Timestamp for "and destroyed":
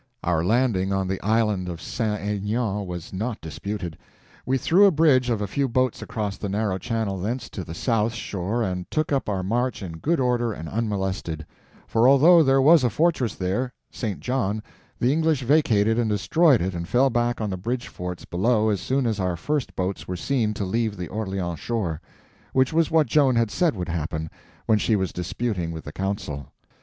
15.99-16.61